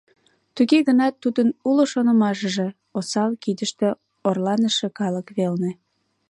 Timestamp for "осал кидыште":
2.97-3.87